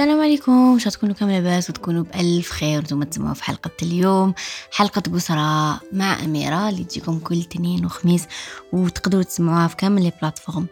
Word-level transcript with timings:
السلام 0.00 0.20
عليكم. 0.20 0.78
شو 0.78 0.90
تكونوا 0.90 1.14
كامل 1.14 1.32
لاباس 1.32 1.70
وتكونوا 1.70 2.02
بألف 2.02 2.50
خير. 2.50 2.76
وأنتم 2.76 3.02
تسمعوا 3.02 3.34
في 3.34 3.44
حلقة 3.44 3.70
اليوم. 3.82 4.34
حلقة 4.72 5.02
قسرة 5.14 5.80
مع 5.92 6.24
أميرة 6.24 6.68
اللي 6.68 6.84
تجيكم 6.84 7.18
كل 7.18 7.44
تنين 7.44 7.84
وخميس 7.84 8.24
وتقدروا 8.72 9.22
تسمعوها 9.22 9.68
في 9.68 9.76
كامل 9.76 10.06
البلاتفورم 10.06 10.66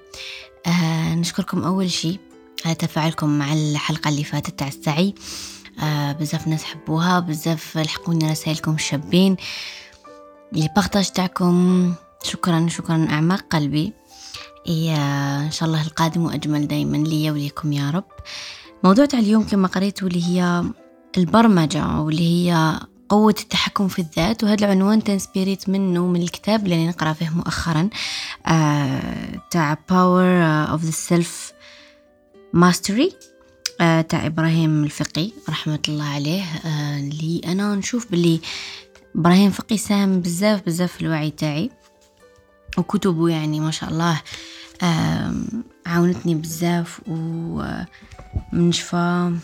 آه 0.66 1.14
نشكركم 1.14 1.64
أول 1.64 1.90
شي 1.90 2.18
على 2.64 2.74
تفاعلكم 2.74 3.38
مع 3.38 3.52
الحلقة 3.52 4.08
اللي 4.08 4.24
فاتت 4.24 4.58
تاع 4.58 4.68
السعي. 4.68 5.14
آه 5.82 6.12
بزاف 6.12 6.48
ناس 6.48 6.64
حبوها 6.64 7.20
بزاف 7.20 7.78
لحقوني 7.78 8.30
رسائلكم 8.30 8.74
الشابين. 8.74 9.36
اللي 10.52 10.68
بارتاج 10.76 11.10
تاعكم 11.10 11.94
شكرا 12.22 12.66
شكرا 12.68 13.06
أعماق 13.10 13.44
قلبي. 13.50 13.92
إيه 14.66 14.96
إن 15.46 15.50
شاء 15.50 15.68
الله 15.68 15.82
القادم 15.82 16.24
وأجمل 16.24 16.68
دايما 16.68 16.96
لي 16.96 17.30
وليكم 17.30 17.72
يا 17.72 17.90
رب. 17.90 18.04
موضوع 18.84 19.04
تاع 19.04 19.18
اليوم 19.18 19.44
كما 19.44 19.68
قريت 19.68 20.02
واللي 20.02 20.24
هي 20.24 20.64
البرمجة 21.18 22.00
واللي 22.00 22.22
هي 22.50 22.80
قوة 23.08 23.34
التحكم 23.40 23.88
في 23.88 23.98
الذات 23.98 24.44
وهذا 24.44 24.66
العنوان 24.66 25.04
تنسبيريت 25.04 25.68
منه 25.68 26.06
من 26.06 26.22
الكتاب 26.22 26.64
اللي 26.64 26.86
نقرأ 26.86 27.12
فيه 27.12 27.30
مؤخرا 27.30 27.88
آه 28.46 29.42
تاع 29.50 29.74
Power 29.74 30.76
of 30.76 30.84
the 30.84 30.94
Self 30.94 31.52
Mastery 32.56 33.14
آه 33.80 34.00
تاع 34.00 34.26
إبراهيم 34.26 34.84
الفقي 34.84 35.30
رحمة 35.48 35.80
الله 35.88 36.04
عليه 36.04 36.42
آه 36.42 36.98
اللي 36.98 37.40
أنا 37.46 37.74
نشوف 37.74 38.10
باللي 38.10 38.40
إبراهيم 39.16 39.50
فقي 39.50 39.76
ساهم 39.76 40.20
بزاف 40.20 40.62
بزاف 40.66 40.92
في 40.92 41.00
الوعي 41.00 41.30
تاعي 41.30 41.70
وكتبه 42.78 43.28
يعني 43.28 43.60
ما 43.60 43.70
شاء 43.70 43.90
الله 43.90 44.20
عاونتني 45.86 46.34
بزاف 46.34 47.00
و 47.08 47.62
من 48.52 48.72
شفا 48.72 49.38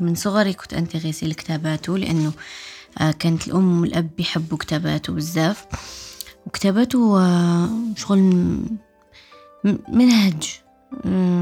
من 0.00 0.14
صغري 0.14 0.52
كنت 0.52 0.74
انتغيسي 0.74 1.26
لكتاباته 1.26 1.98
لأنه 1.98 2.32
آه، 2.98 3.10
كانت 3.10 3.46
الأم 3.46 3.80
والأب 3.80 4.10
يحبوا 4.20 4.58
كتاباته 4.58 5.12
بزاف. 5.12 5.66
وكتاباته 6.46 7.20
آه، 7.20 7.68
شغل 7.96 8.18
منهج. 9.88 10.60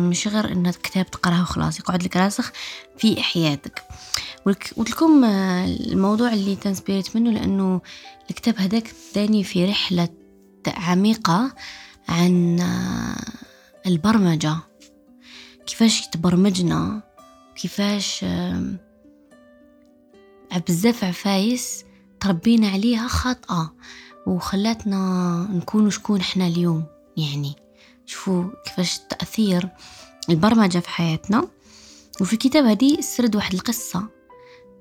مش 0.08 0.28
غير 0.28 0.53
إن 0.53 0.70
كتاب 0.70 1.11
تقراه 1.11 1.42
وخلاص 1.42 1.78
يقعد 1.78 2.03
لك 2.03 2.17
راسخ 2.17 2.53
في 2.98 3.23
حياتك. 3.23 3.83
قلت 4.47 4.91
لكم 4.91 5.25
آه، 5.25 5.67
الموضوع 5.67 6.33
اللي 6.33 6.56
تنسبيريت 6.56 7.17
منه 7.17 7.31
لأنه 7.31 7.81
الكتاب 8.31 8.58
هذاك 8.58 8.91
داني 9.14 9.45
في 9.45 9.64
رحلة 9.64 10.08
عميقة. 10.67 11.55
عن 12.11 12.61
البرمجة. 13.86 14.56
كيفاش 15.66 16.06
تبرمجنا 16.08 17.02
كيفاش 17.56 18.25
بزاف 20.69 21.05
عفايس 21.05 21.84
تربينا 22.20 22.69
عليها 22.69 23.08
خاطئة 23.08 23.75
وخلاتنا 24.27 25.48
نكون 25.52 25.91
شكون 25.91 26.20
إحنا 26.20 26.47
اليوم. 26.47 26.84
يعني 27.17 27.55
شوفوا 28.06 28.45
كيفاش 28.64 28.98
تأثير 28.98 29.69
البرمجة 30.30 30.78
في 30.78 30.89
حياتنا. 30.89 31.48
وفي 32.20 32.33
الكتاب 32.33 32.64
هذه 32.64 33.00
سرد 33.00 33.36
واحد 33.36 33.55
القصة 33.55 34.08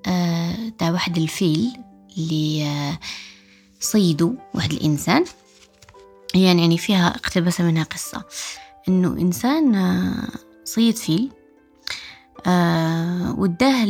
آه 0.06 0.70
تاع 0.78 0.92
واحد 0.92 1.18
الفيل 1.18 1.72
اللي 2.18 2.64
آه 2.66 3.00
صيدوا 3.80 4.34
واحد 4.54 4.74
الإنسان. 4.74 5.26
يعني, 6.36 6.62
يعني 6.62 6.78
فيها 6.78 7.08
اقتبس 7.08 7.62
منها 7.62 7.84
قصة. 7.84 8.24
إنه 8.90 9.08
إنسان 9.08 9.76
آه 9.76 10.28
صيد 10.66 10.96
فيل 10.96 11.32
آه 12.48 13.36
وداه 13.38 13.86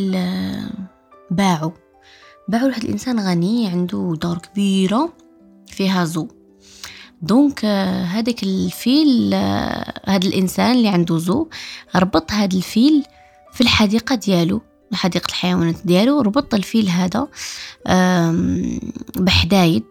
باعه. 1.31 1.73
باعه 2.47 2.63
لواحد 2.63 2.83
الإنسان 2.83 3.19
غني 3.19 3.67
عنده 3.67 4.13
دار 4.21 4.37
كبيرة 4.37 5.13
فيها 5.67 6.05
zoo. 6.05 6.27
Donc 7.21 7.65
آه 7.65 8.03
هذاك 8.03 8.43
الفيل 8.43 9.33
آه 9.33 9.93
هذا 10.05 10.27
الإنسان 10.27 10.71
اللي 10.71 10.87
عنده 10.87 11.17
zoo 11.17 11.47
ربط 11.95 12.31
هذا 12.31 12.57
الفيل 12.57 13.03
في 13.53 13.61
الحديقة 13.61 14.15
ديالو 14.15 14.61
حديقة 14.93 15.27
الحيوانات 15.27 15.75
ديالو 15.85 16.21
ربط 16.21 16.53
الفيل 16.53 16.89
هذا 16.89 17.27
بحدايد. 19.15 19.83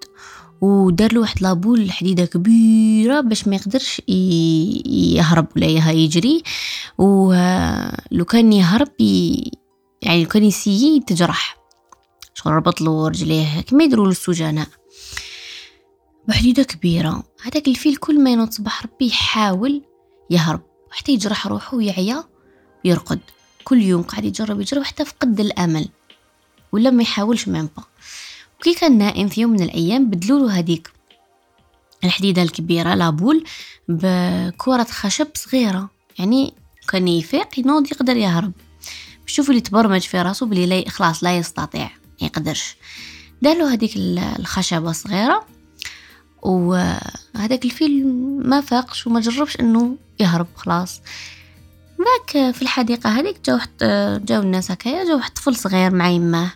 ودار 0.61 1.13
له 1.13 1.21
واحد 1.21 1.43
لابول 1.43 1.91
حديده 1.91 2.25
كبيرة 2.25 3.21
باش 3.21 3.49
ما 3.49 3.57
يقدرش 3.57 4.03
يهرب 4.09 5.47
ولا 5.57 5.91
يجري. 5.91 6.43
ولو 6.99 8.25
كان 8.25 8.53
يهرب. 8.53 8.89
يعني 10.03 10.23
لو 10.23 10.29
كان 10.29 10.45
يسيي 10.45 11.01
تجرح 11.01 11.59
شغل 12.35 12.53
ربط 12.53 12.81
له 12.81 13.09
رجليه 13.09 13.61
كما 13.61 13.85
يديروا 13.85 14.07
للسجناء 14.07 14.69
بحديده 16.29 16.63
كبيرة. 16.63 17.23
هذاك 17.43 17.69
الفيل 17.69 17.97
كل 17.97 18.21
ما 18.21 18.31
ينوض 18.33 18.51
صباح 18.51 18.83
ربي 18.83 19.07
يحاول 19.07 19.83
يهرب. 20.31 20.61
حتى 20.91 21.13
يجرح 21.13 21.47
روحه 21.47 21.77
ويعيا 21.77 22.25
ويرقد. 22.85 23.21
كل 23.65 23.83
يوم 23.83 24.03
قاعد 24.03 24.25
يجرب 24.25 24.61
يجرب 24.61 24.83
حتى 24.83 25.05
فقد 25.05 25.41
الأمل. 25.41 25.89
ولا 26.73 26.91
ما 26.91 27.03
يحاولش 27.03 27.49
ميم 27.49 27.69
با 27.77 27.85
وكي 28.61 28.75
كان 28.75 28.99
نائم 28.99 29.29
في 29.29 29.41
يوم 29.41 29.51
من 29.51 29.63
الأيام 29.63 30.11
بدلوله 30.11 30.53
هديك 30.59 30.91
الحديدة 32.05 32.43
الكبيرة 32.43 32.95
لابول 32.95 33.45
بكرة 33.89 34.85
خشب 34.91 35.27
صغيرة. 35.35 35.91
يعني 36.19 36.55
كان 36.89 37.09
يفيق 37.09 37.59
ينوض 37.59 37.87
يقدر 37.87 38.17
يهرب. 38.17 38.53
شوفوا 39.27 39.51
اللي 39.51 39.61
تبرمج 39.61 40.01
في 40.01 40.23
راسه 40.23 40.47
بلي 40.47 40.67
لا 40.67 40.91
خلاص 40.91 41.25
لا 41.25 41.39
يستطيع 41.39 41.91
ما 42.21 42.27
يقدرش. 42.27 42.77
دارله 43.43 43.73
هذيك 43.73 43.93
الخشبة 43.97 44.93
صغيرة 44.93 45.47
وهذاك 46.43 47.65
الفيل 47.65 48.07
ما 48.49 48.61
فاقش 48.61 49.07
وما 49.07 49.21
جربش 49.21 49.61
إنه 49.61 49.97
يهرب 50.21 50.47
خلاص. 50.57 51.01
ذاك 51.99 52.55
في 52.55 52.63
الحديقة 52.63 53.11
هذيك 53.11 53.37
جاو 53.47 53.59
جاو 54.19 54.43
الناس 54.43 54.71
هكايا 54.71 55.05
جاو 55.05 55.17
واحد 55.17 55.31
طفل 55.33 55.57
صغير 55.57 55.95
مع 55.95 56.09
يماه. 56.09 56.51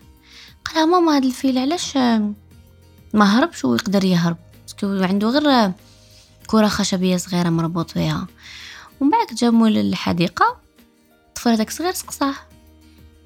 قال 0.64 0.88
ماما 0.90 1.16
هذا 1.16 1.26
الفيل 1.26 1.58
علاش 1.58 1.96
ما 3.14 3.38
هربش 3.38 3.64
ويقدر 3.64 4.04
يهرب؟ 4.04 4.36
عنده 4.82 5.28
غير 5.28 5.72
كرة 6.46 6.68
خشبية 6.68 7.16
صغيرة 7.16 7.48
مربوط 7.48 7.90
فيها 7.90 8.26
ومن 9.00 9.10
بعد 9.10 9.26
جابوا 9.26 9.68
للحديقة 9.68 10.56
الطفل 11.28 11.50
هذاك 11.50 11.70
صغير 11.70 11.92
سقساه. 11.92 12.34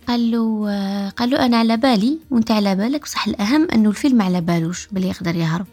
قال 0.08 0.30
له 0.30 0.66
قال 1.10 1.30
له 1.30 1.46
أنا 1.46 1.56
على 1.56 1.76
بالي 1.76 2.18
وأنت 2.30 2.50
على 2.50 2.74
بالك 2.74 3.02
بصح 3.02 3.26
الأهم 3.26 3.68
أنه 3.70 3.88
الفيل 3.88 4.16
ما 4.16 4.24
على 4.24 4.40
بالوش 4.40 4.86
بلي 4.86 5.08
يقدر 5.08 5.36
يهرب. 5.36 5.66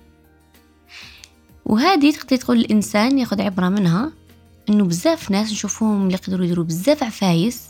وهذه 1.66 2.12
تقدر 2.12 2.36
تقول 2.36 2.58
الإنسان 2.58 3.20
ياخذ 3.20 3.42
عبرة 3.42 3.70
منها 3.70 4.12
أنه 4.70 4.86
بزاف 4.86 5.32
ناس 5.32 5.52
نشوفوهم 5.52 6.04
اللي 6.04 6.14
يقدروا 6.14 6.46
يديروا 6.46 6.66
بزاف 6.66 7.04
عفايس. 7.04 7.62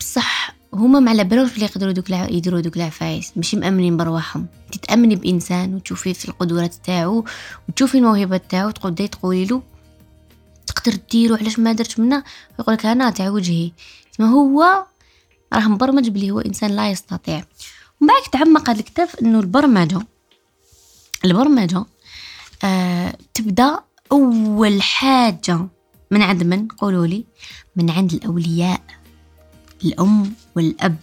بصح 0.00 0.54
هما 0.74 1.00
ما 1.00 1.10
على 1.10 1.24
بالهمش 1.24 1.54
بلي 1.54 1.64
يقدروا 1.64 1.92
دوك 1.92 2.10
يديروا 2.10 2.60
دوك 2.60 2.76
العفايس 2.76 3.32
ماشي 3.36 3.56
مأمنين 3.56 3.96
برواحهم. 3.96 4.46
تتأمني 4.72 5.16
بإنسان 5.16 5.74
وتشوفي 5.74 6.14
في 6.14 6.28
القدرات 6.28 6.74
تاعو 6.74 7.24
وتشوفي 7.68 7.98
الموهبة 7.98 8.36
تاعو 8.36 8.70
تقعدي 8.70 9.08
تقولي 9.08 9.44
له 9.44 9.62
تقدر 10.66 10.98
ديرو 11.10 11.34
علاش 11.34 11.58
ما 11.58 11.72
درتش 11.72 11.98
منه؟ 11.98 12.24
يقول 12.58 12.74
لك 12.74 12.86
أنا 12.86 13.10
تاع 13.10 13.30
وجهي. 13.30 13.72
ما 14.18 14.30
هو 14.30 14.86
راه 15.52 15.68
مبرمج 15.68 16.08
بلي 16.08 16.30
هو 16.30 16.40
إنسان 16.40 16.70
لا 16.70 16.90
يستطيع. 16.90 17.44
ومن 18.00 18.08
بعد 18.08 18.22
تعمق 18.32 18.70
هذا 18.70 18.80
الكتاب 18.80 19.08
إنه 19.22 19.40
البرمجة 19.40 20.00
البرمجة 21.24 21.84
آه 22.64 23.16
تبدأ 23.34 23.80
أول 24.12 24.82
حاجة 24.82 25.68
من 26.10 26.22
عند 26.22 26.42
من؟ 26.42 26.68
قولوا 26.68 27.06
لي 27.06 27.24
من 27.76 27.90
عند 27.90 28.12
الأولياء. 28.12 28.80
الأم 29.84 30.32
والأب 30.56 30.96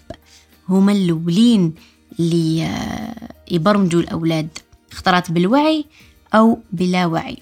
هما 0.70 0.92
الأولين 0.92 1.76
اللي 2.20 2.64
آه، 2.66 3.34
يبرمجوا 3.52 4.02
الأولاد 4.02 4.50
اختارت 4.92 5.32
بالوعي 5.32 5.86
أو 6.34 6.60
بلا 6.72 7.06
وعي. 7.06 7.38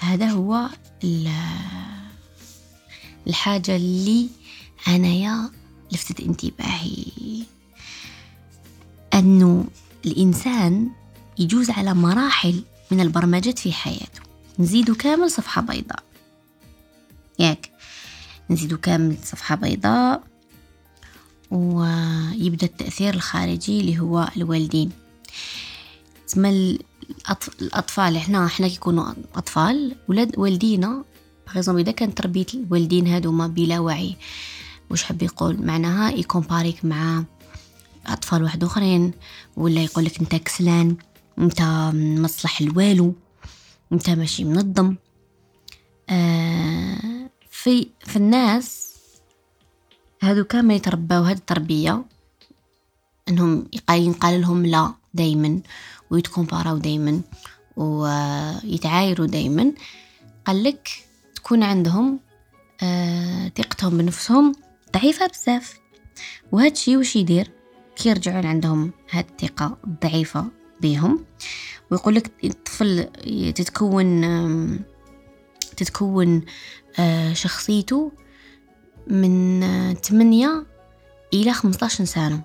هذا 0.00 0.26
هو 0.26 0.68
الحاجة 3.26 3.76
اللي 3.76 4.28
أنايا 4.88 5.50
لفتت 5.92 6.20
انتباهي. 6.20 7.04
أنه 9.14 9.64
الإنسان 10.06 10.90
يجوز 11.38 11.70
على 11.70 11.94
مراحل 11.94 12.62
من 12.90 13.00
البرمجة 13.00 13.50
في 13.50 13.72
حياته. 13.72 14.20
نزيدو 14.58 14.94
كامل 14.94 15.30
صفحة 15.30 15.62
بيضاء. 15.62 16.02
ياك. 17.38 17.73
نزيدو 18.50 18.76
كامل 18.76 19.16
صفحة 19.24 19.54
بيضاء 19.54 20.22
ويبدأ 21.50 22.66
التأثير 22.66 23.14
الخارجي 23.14 23.80
اللي 23.80 24.00
هو 24.00 24.28
الوالدين. 24.36 24.90
تسمى 26.26 26.78
الأطفال 27.62 28.16
إحنا 28.16 28.46
إحنا 28.46 28.68
كيكونوا 28.68 29.12
أطفال 29.34 29.96
ولاد 30.08 30.38
والدينا 30.38 31.04
بغيزوم 31.46 31.78
إذا 31.78 31.92
كانت 31.92 32.18
تربية 32.18 32.46
الوالدين 32.54 33.06
هادوما 33.06 33.46
بلا 33.46 33.78
وعي 33.78 34.16
وش 34.90 35.02
حب 35.02 35.22
يقول؟ 35.22 35.66
معناها 35.66 36.10
يكومباريك 36.10 36.84
مع 36.84 37.24
أطفال 38.06 38.42
واحد 38.42 38.64
آخرين 38.64 39.12
ولا 39.56 39.82
يقولك 39.82 40.20
أنت 40.20 40.34
كسلان 40.34 40.96
أنت 41.38 41.62
مصلح 41.94 42.60
الوالو 42.60 43.14
أنت 43.92 44.10
ماشي 44.10 44.44
منظم. 44.44 44.96
آه 46.10 47.13
في 47.64 47.88
في 48.00 48.16
الناس 48.16 48.94
هادو 50.22 50.44
كامل 50.44 50.74
يترباو 50.74 51.22
هاد 51.22 51.36
التربية 51.36 52.04
إنهم 53.28 53.68
ينقال 53.90 54.40
لهم 54.40 54.66
لا 54.66 54.94
دايما 55.14 55.60
ويتكومباراو 56.10 56.78
دايما 56.78 57.20
ويتعايروا 57.76 59.26
دايما. 59.26 59.72
قالك 60.46 60.88
تكون 61.34 61.62
عندهم 61.62 62.20
آه 62.82 63.48
ثقتهم 63.48 63.98
بنفسهم 63.98 64.54
ضعيفة 64.92 65.26
بزاف. 65.26 65.78
وهذا 66.52 66.72
الشيء 66.72 66.96
وش 66.96 67.16
يدير؟ 67.16 67.50
كي 67.96 68.08
يرجعون 68.08 68.46
عندهم 68.46 68.92
هاد 69.10 69.26
الثقة 69.30 69.76
الضعيفة 69.86 70.46
بيهم. 70.80 71.24
ويقول 71.90 72.14
لك 72.14 72.30
الطفل 72.44 73.04
تتكون 73.52 74.24
تتكون 75.74 76.44
آه 76.98 77.32
شخصيته 77.32 78.12
من 79.06 79.60
تمنية 80.02 80.66
إلى 81.34 81.52
خمسطاش 81.52 82.02
سنة. 82.02 82.42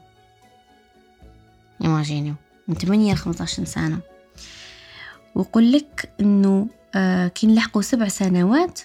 إيماجينيو 1.82 2.34
من 2.68 2.78
تمنية 2.78 3.14
لخمسطاش 3.14 3.62
سنة. 3.62 4.00
ويقول 5.36 5.72
لك 5.72 6.14
إنه 6.20 6.68
آه 6.96 7.28
كي 7.28 7.48
نلحقوا 7.48 7.82
سبع 7.82 8.08
سنوات 8.08 8.80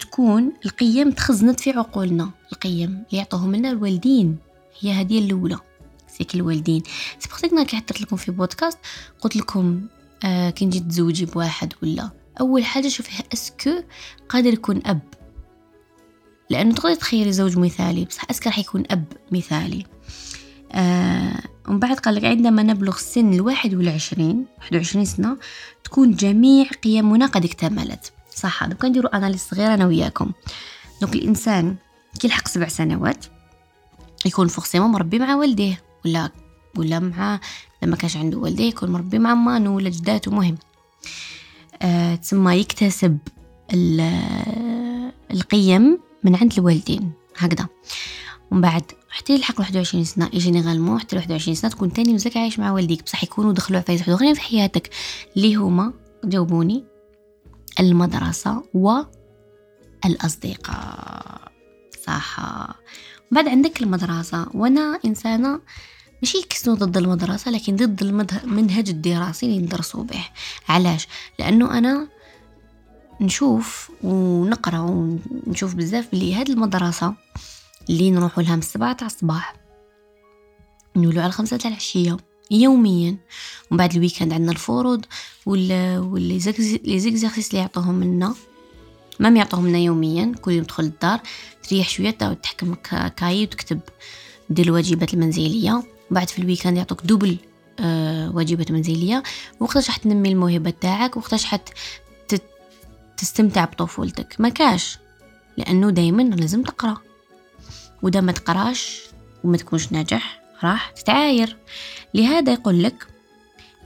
تكون 0.00 0.52
القيم 0.64 1.10
تخزنت 1.10 1.60
في 1.60 1.70
عقولنا. 1.70 2.30
القيم 2.52 2.90
اللي 2.90 3.18
يعطوهم 3.18 3.56
لنا 3.56 3.70
الوالدين. 3.70 4.38
هي 4.80 4.92
هذه 4.92 5.18
الأولى. 5.18 5.58
C'est 6.08 6.24
que 6.24 6.34
الوالدين. 6.34 6.82
سبقتك 7.18 7.66
كي 7.66 7.76
حطيت 7.76 8.00
لكم 8.00 8.16
في 8.16 8.32
بودكاست 8.32 8.78
قلت 9.20 9.36
لكم 9.36 9.86
آه 10.24 10.50
كي 10.50 10.66
نجي 10.66 10.80
تزوجي 10.80 11.24
بواحد 11.24 11.72
ولا 11.82 12.10
أول 12.40 12.64
حاجة 12.64 12.88
شوفي 12.88 13.22
est-ce 13.32 13.57
que 13.57 13.70
قادر 14.28 14.52
يكون 14.52 14.82
أب. 14.86 15.00
لأنه 16.50 16.74
تقدري 16.74 16.96
تخيلي 16.96 17.32
زوج 17.32 17.58
مثالي 17.58 18.04
بصح 18.04 18.30
est-ce 18.30 18.42
que 18.42 18.48
راح 18.48 18.58
يكون 18.58 18.84
أب 18.90 19.04
مثالي. 19.32 19.86
آه 20.72 21.42
ومن 21.68 21.78
بعد 21.78 21.98
قال 21.98 22.14
لك 22.14 22.24
عندما 22.24 22.62
نبلغ 22.62 22.96
سن 22.96 23.32
الواحد 23.32 23.74
والعشرين 23.74 24.46
واحد 24.58 24.76
وعشرين 24.76 25.04
سنة 25.04 25.36
تكون 25.84 26.10
جميع 26.10 26.66
قيمنا 26.84 27.26
قد 27.26 27.44
اكتملت. 27.44 28.12
صح 28.34 28.64
دوكا 28.64 28.88
نديرو 28.88 29.08
analyse 29.08 29.40
صغير 29.40 29.74
أنا 29.74 29.86
وياكم. 29.86 30.32
donc 31.00 31.14
الإنسان 31.14 31.76
كي 32.20 32.26
يلحق 32.26 32.48
سبع 32.48 32.68
سنوات 32.68 33.24
يكون 34.26 34.48
forcément 34.48 34.90
مربي 34.90 35.18
مع 35.18 35.34
والديه 35.34 35.82
ولا 36.04 36.30
ولا 36.76 36.98
مع 36.98 37.40
لما 37.82 37.96
كانش 37.96 38.16
عنده 38.16 38.38
والديه 38.38 38.68
يكون 38.68 38.90
مربي 38.90 39.18
مع 39.18 39.34
مانو 39.34 39.76
ولا 39.76 39.90
جداته 39.90 40.30
مهم. 40.30 40.58
تسمى 42.22 42.54
يكتسب 42.54 43.18
القيم 45.30 45.98
من 46.24 46.36
عند 46.36 46.52
الوالدين. 46.58 47.12
هكذا. 47.36 47.68
ومن 48.50 48.60
بعد 48.60 48.82
حتى 49.10 49.34
يلحق 49.34 49.60
21 49.60 50.04
سنة 50.04 50.30
يجي 50.32 50.60
غالمو 50.60 50.98
حتى 50.98 51.16
21 51.16 51.54
سنة 51.54 51.70
تكون 51.70 51.92
تاني 51.92 52.14
مزاك 52.14 52.36
عايش 52.36 52.58
مع 52.58 52.72
والديك. 52.72 53.02
بصح 53.02 53.24
يكونوا 53.24 53.52
دخلوا 53.52 53.78
عفايس 53.78 54.08
واحد 54.08 54.32
في 54.32 54.40
حياتك. 54.40 54.90
اللي 55.36 55.54
هما 55.54 55.92
جاوبوني 56.24 56.84
المدرسة 57.80 58.62
والأصدقاء 60.04 61.52
صح. 62.06 62.40
بعد 63.30 63.48
عندك 63.48 63.82
المدرسة. 63.82 64.46
وأنا 64.54 64.98
إنسانة 65.04 65.60
ماشي 66.22 66.42
كسنو 66.42 66.74
ضد 66.74 66.96
المدرسة 66.96 67.50
لكن 67.50 67.76
ضد 67.76 68.02
المنهج 68.44 68.88
الدراسي 68.88 69.46
اللي 69.46 69.58
ندرسو 69.58 70.02
به. 70.02 70.24
علاش؟ 70.68 71.08
لأنه 71.38 71.78
أنا 71.78 72.08
نشوف 73.20 73.90
ونقرأ 74.02 74.78
ونشوف 74.78 75.74
بزاف 75.74 76.08
بلي 76.12 76.34
هاد 76.34 76.50
المدرسة 76.50 77.14
اللي 77.90 78.10
نروحوا 78.10 78.42
لها 78.42 78.52
من 78.52 78.62
السبعة 78.62 78.92
تاع 78.92 79.06
الصباح 79.06 79.54
نولوا 80.96 81.22
على 81.22 81.32
خمسة 81.32 81.56
تاع 81.56 81.70
العشية 81.70 82.16
يوميا. 82.50 83.16
ومن 83.70 83.78
بعد 83.78 83.94
ال 83.94 83.98
week-end 83.98 84.32
عندنا 84.32 84.52
الفروض 84.52 85.04
واللي 85.46 86.40
les 86.84 87.00
exercices 87.00 87.50
اللي 87.50 87.60
يعطوهم 87.60 88.04
لنا. 88.04 88.34
ما 89.20 89.28
يعطوهم 89.28 89.68
لنا 89.68 89.78
يوميا 89.78 90.32
كل 90.40 90.52
يوم 90.52 90.64
تدخل 90.64 90.84
الدار 90.84 91.20
تريح 91.62 91.88
شوية 91.88 92.10
تحكم 92.10 92.74
كاي 93.16 93.42
وتكتب 93.42 93.80
دير 94.50 94.66
الواجبات 94.66 95.14
المنزلية. 95.14 95.82
وبعد 96.10 96.28
في 96.28 96.38
ال 96.38 96.42
week-end 96.42 96.76
يعطوك 96.76 97.02
double 97.02 97.36
آه 97.80 98.30
واجبات 98.34 98.70
منزلية. 98.70 99.22
وقتاش 99.60 99.86
راح 99.86 99.96
تنمي 99.96 100.28
الموهبة 100.28 100.70
تاعك 100.70 101.16
وقتاش 101.16 101.44
حت 101.44 101.68
تستمتع 103.16 103.64
بطفولتك. 103.64 104.36
ما 104.38 104.48
كاش 104.48 104.98
لأنه 105.56 105.90
دايما 105.90 106.22
لازم 106.22 106.62
تقرأ. 106.62 106.96
ودا 108.02 108.20
ما 108.20 108.32
تقراش 108.32 109.02
وما 109.44 109.56
تكونش 109.56 109.92
ناجح 109.92 110.40
راح 110.64 110.90
تتعاير. 110.90 111.56
لهذا 112.14 112.52
يقول 112.52 112.82
لك 112.82 113.06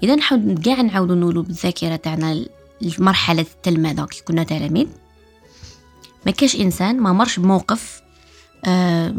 إذا 0.03 0.15
نحاول 0.15 0.63
كاع 0.65 0.81
نعاودو 0.81 1.15
نولو 1.15 1.43
بالذاكرة 1.43 1.97
تاعنا 1.97 2.45
لمرحلة 2.81 3.47
التلمذه 3.57 4.05
كي 4.05 4.23
كنا 4.23 4.45
تلاميذ 4.45 4.87
ما 6.27 6.33
كاش 6.33 6.57
إنسان 6.57 7.01
ما 7.01 7.13
مرش 7.13 7.39
بموقف 7.39 8.03
آه 8.65 9.15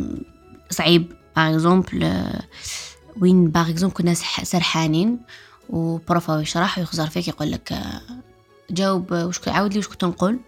صعيب. 0.69 1.13
par 1.35 1.49
exemple 1.49 2.23
وين 3.21 3.47
par 3.47 3.69
exemple 3.69 3.95
كنا 3.95 4.13
سرحانين 4.43 5.19
و 5.69 5.83
prof 5.83 6.39
يشرح 6.41 6.77
ويخزر 6.77 7.07
فيك 7.07 7.27
يقول 7.27 7.51
لك 7.51 7.71
آه 7.71 8.01
جاوب 8.71 9.11
وش 9.11 9.47
عاود 9.47 9.73
لي 9.73 9.79
وش 9.79 9.87
كنت 9.87 10.05
نقول. 10.05 10.39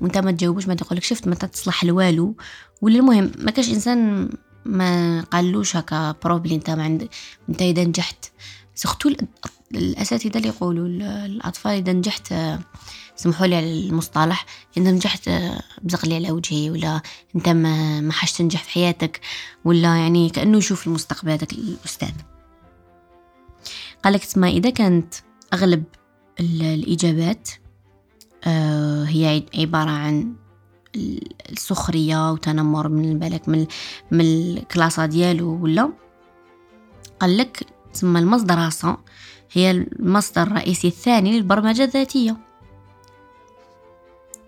وانت 0.00 0.18
ما 0.18 0.32
تجاوبش 0.32 0.68
ما 0.68 0.74
تقول 0.74 0.96
لك 0.96 1.04
شفت 1.04 1.28
ما 1.28 1.34
تصلح 1.34 1.84
لوالو 1.84 2.34
ولا 2.82 2.96
المهم 2.98 3.32
ما 3.38 3.50
كاش 3.50 3.68
إنسان 3.68 4.28
ما 4.64 5.20
قالوش 5.20 5.76
هكا 5.76 6.14
probablement 6.24 6.54
أنت 6.54 6.70
ما 6.70 6.82
عند 6.82 7.08
أنت 7.48 7.62
إذا 7.62 7.84
نجحت. 7.84 8.24
surtout 8.74 9.10
الأساتذة 9.74 10.36
اللي 10.36 10.48
يقولوا 10.48 10.86
الأطفال 11.26 11.72
إذا 11.72 11.92
نجحت 11.92 12.34
سمحوا 13.16 13.46
لي 13.46 13.56
على 13.56 13.88
المصطلح 13.88 14.46
إذا 14.76 14.90
نجحت 14.90 15.30
بزق 15.82 16.06
لي 16.06 16.14
على 16.14 16.30
وجهي 16.30 16.70
ولا 16.70 17.02
أنت 17.36 17.48
ما 17.48 18.00
ما 18.00 18.12
حاش 18.12 18.32
تنجح 18.32 18.62
في 18.62 18.70
حياتك 18.70 19.20
ولا 19.64 19.96
يعني 19.96 20.30
كأنه 20.30 20.58
يشوف 20.58 20.86
المستقبل 20.86 21.30
هذاك 21.30 21.52
الأستاذ. 21.52 22.12
قالك 24.04 24.24
تسمى 24.24 24.48
إذا 24.48 24.70
كانت 24.70 25.14
أغلب 25.52 25.84
الإجابات 26.40 27.48
آه، 28.44 29.04
هي 29.04 29.44
عبارة 29.58 29.90
عن 29.90 30.34
السخرية 31.50 32.32
وتنمر 32.32 32.88
من 32.88 33.18
بالك 33.18 33.48
من 33.48 33.66
من 34.10 34.20
الكلاسة 34.20 35.06
ديالو 35.06 35.62
ولا؟ 35.62 35.92
قال 37.20 37.36
لك 37.36 37.66
تسمى 37.94 38.20
المصدر 38.20 38.58
هي 39.52 39.70
المصدر 39.70 40.42
الرئيسي 40.42 40.88
الثاني 40.88 41.32
للبرمجة 41.32 41.84
الذاتية. 41.84 42.36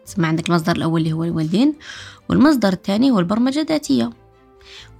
تسمى 0.06 0.26
عندك 0.26 0.48
المصدر 0.48 0.76
الأول 0.76 1.00
اللي 1.00 1.12
هو 1.12 1.24
الوالدين 1.24 1.74
والمصدر 2.28 2.72
الثاني 2.72 3.10
هو 3.10 3.18
البرمجة 3.18 3.60
الذاتية. 3.60 4.10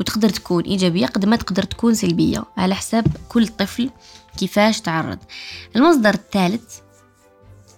وتقدر 0.01 0.29
تكون 0.29 0.65
إيجابية 0.65 1.07
قد 1.07 1.25
ما 1.27 1.37
تقدر 1.37 1.63
تكون 1.63 1.95
سلبية 1.95 2.45
على 2.57 2.75
حساب 2.75 3.07
كل 3.29 3.49
طفل 3.49 3.91
كيفاش 4.37 4.81
تعرض. 4.81 5.19
المصدر 5.77 6.15
الثالث 6.15 6.79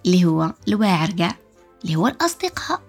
اللي 0.05 0.25
هو 0.25 0.53
الواعر 0.67 1.11
كاع 1.11 1.35
اللي 1.83 1.95
هو 1.95 2.07
الأصدقاء. 2.07 2.81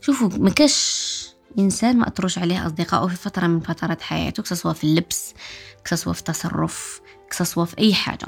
شوفوا 0.00 0.28
ما 0.28 0.50
كاش 0.50 1.12
إنسان 1.58 1.98
ما 1.98 2.06
أطرش 2.08 2.38
عليه 2.38 2.66
أصدقائه 2.66 3.06
في 3.06 3.16
فترة 3.16 3.46
من 3.46 3.60
فترات 3.60 4.02
حياته 4.02 4.42
كسوا 4.42 4.72
في 4.72 4.84
اللبس 4.84 5.34
كسوا 5.84 6.12
في 6.12 6.18
التصرف 6.18 7.00
كسوا 7.38 7.64
في 7.64 7.78
أي 7.78 7.94
حاجة. 7.94 8.26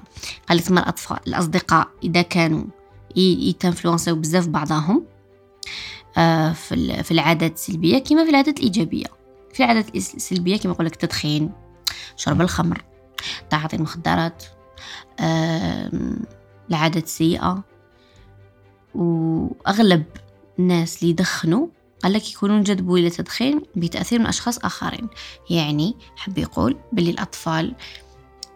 قال 0.48 0.60
تسمى 0.60 0.80
الأطفال 0.80 1.18
الأصدقاء 1.26 1.88
إذا 2.02 2.22
كانوا 2.22 2.64
يتنفلونسيو 3.16 4.16
بزاف 4.16 4.46
بعضهم 4.46 5.04
آه، 6.18 6.52
في 7.02 7.10
العادات 7.10 7.52
السلبية 7.54 7.98
كما 7.98 8.24
في 8.24 8.30
العادات 8.30 8.58
الإيجابية. 8.58 9.06
في 9.52 9.64
العادات 9.64 9.94
السلبية 9.96 10.56
كما 10.56 10.72
يقول 10.72 10.86
لك 10.86 10.92
التدخين 10.92 11.50
شرب 12.16 12.40
الخمر 12.40 12.84
تعاطي 13.50 13.76
المخدرات 13.76 14.44
العادات 16.70 17.04
السيئة. 17.04 17.64
وأغلب 18.94 20.04
الناس 20.58 20.98
اللي 20.98 21.10
يدخنوا 21.10 21.66
قال 22.02 22.12
لك 22.12 22.30
يكونون 22.32 22.62
جذبوا 22.62 22.98
إلى 22.98 23.06
التدخين 23.06 23.62
بتأثير 23.76 24.18
من 24.18 24.26
أشخاص 24.26 24.58
آخرين. 24.58 25.08
يعني 25.50 25.94
حب 26.16 26.38
يقول 26.38 26.76
باللي 26.92 27.10
الأطفال 27.10 27.74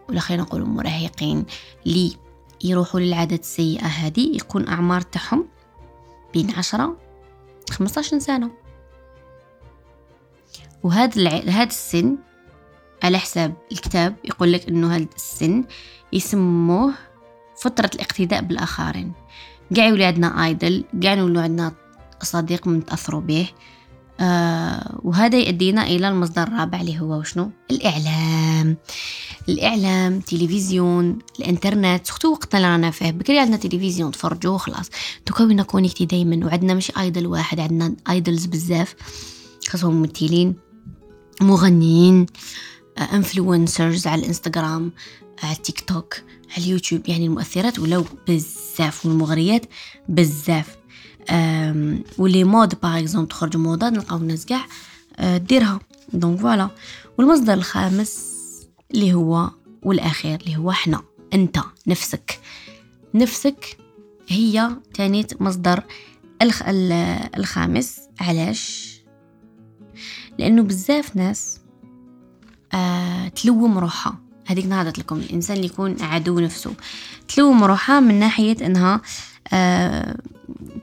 ولا 0.09 0.19
خلينا 0.19 0.43
نقول 0.43 0.61
المراهقين 0.61 1.45
اللي 1.85 2.15
يروحوا 2.63 2.99
للعادات 2.99 3.39
السيئة 3.39 3.85
هذه 3.85 4.35
يكون 4.35 4.67
أعمار 4.67 5.01
تاعهم 5.01 5.47
بين 6.33 6.51
عشرة 6.51 6.97
خمسة 7.69 8.01
سنة. 8.01 8.51
وهذا 10.83 11.29
هذا 11.29 11.63
السن 11.63 12.17
على 13.03 13.17
حساب 13.17 13.53
الكتاب 13.71 14.15
يقول 14.25 14.53
لك 14.53 14.67
إنه 14.67 14.95
هذا 14.95 15.07
السن 15.15 15.63
يسموه 16.13 16.93
فترة 17.57 17.89
الاقتداء 17.95 18.41
بالآخرين. 18.41 19.13
قاع 19.75 19.87
يولي 19.87 20.05
عندنا 20.05 20.45
ايدل 20.45 20.85
قاع 21.03 21.13
يولي 21.13 21.39
عندنا 21.39 21.71
صديق 22.23 22.67
متأثروا 22.67 23.21
به. 23.21 23.49
آه 24.19 24.99
وهذا 25.03 25.37
يؤدينا 25.37 25.83
إلى 25.87 26.07
المصدر 26.07 26.43
الرابع 26.43 26.81
اللي 26.81 26.99
هو 26.99 27.19
وشنو؟ 27.19 27.51
الإعلام. 27.71 28.77
الإعلام 29.49 30.19
تلفزيون 30.19 31.19
الإنترنت. 31.39 32.07
surtout 32.07 32.31
وقتنا 32.31 32.57
اللي 32.59 32.71
رانا 32.71 32.91
فيه. 32.91 33.11
بكري 33.11 33.39
عندنا 33.39 33.57
تلفزيون 33.57 34.11
تفرجوه 34.11 34.57
خلاص. 34.57 34.89
توا 35.25 35.38
كوننا 35.38 35.63
connecté 35.63 36.05
دايما 36.05 36.45
وعندنا 36.45 36.73
مش 36.73 36.97
idole 36.97 37.27
واحد 37.27 37.59
عندنا 37.59 37.95
idoles 38.09 38.45
بزاف. 38.45 38.95
خاصهم 39.67 39.93
ممثلين 39.93 40.55
مغنيين 41.41 42.25
influencers 43.13 44.07
على 44.07 44.21
الإنستغرام 44.21 44.91
على 45.43 45.55
التيك 45.55 45.79
توك 45.79 46.15
على 46.51 46.65
اليوتيوب. 46.65 47.01
يعني 47.09 47.25
المؤثرات 47.25 47.79
ولو 47.79 48.05
بزاف 48.27 49.05
والمغريات 49.05 49.65
بزاف. 50.09 50.78
و 52.17 52.24
les 52.24 52.43
modes 52.43 52.75
par 52.83 52.99
exemple 52.99 53.27
تخرج 53.27 53.57
موضة 53.57 53.89
نلقاو 53.89 54.17
الناس 54.17 54.45
كاع 54.45 54.65
آه، 55.17 55.37
ديرها. 55.37 55.79
donc 56.13 56.39
voilà 56.39 56.69
والمصدر 57.17 57.53
الخامس 57.53 58.29
اللي 58.91 59.13
هو 59.13 59.49
والأخير 59.83 60.39
اللي 60.41 60.57
هو 60.57 60.71
إحنا 60.71 61.01
أنت 61.33 61.59
نفسك. 61.87 62.39
نفسك 63.13 63.77
هي 64.27 64.69
تانيت 64.93 65.41
مصدر 65.41 65.83
الخ... 66.41 66.61
الخامس. 67.37 67.99
علاش؟ 68.19 68.95
لأنه 70.39 70.63
بزاف 70.63 71.15
ناس 71.15 71.59
آه 72.73 73.27
تلوم 73.27 73.77
روحها. 73.77 74.19
هذيك 74.45 74.65
نهضت 74.65 74.99
لكم. 74.99 75.15
الإنسان 75.15 75.55
اللي 75.55 75.67
يكون 75.67 76.01
عدو 76.01 76.39
نفسه. 76.39 76.73
تلوم 77.27 77.63
روحها 77.63 77.99
من 77.99 78.19
ناحية 78.19 78.65
إنها 78.65 79.01
آه 79.53 80.17